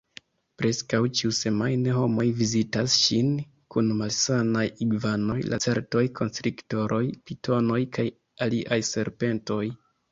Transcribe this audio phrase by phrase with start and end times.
[0.61, 3.29] Preskaŭ ĉiusemajne homoj vizitas ŝin
[3.75, 8.13] kun malsanaj igvanoj, lacertoj, konstriktoroj, pitonoj kaj
[8.49, 9.65] aliaj serpentoj.